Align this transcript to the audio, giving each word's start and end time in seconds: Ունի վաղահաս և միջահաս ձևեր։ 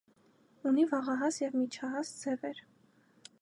Ունի 0.71 0.85
վաղահաս 0.93 1.37
և 1.43 1.59
միջահաս 1.61 2.15
ձևեր։ 2.23 2.65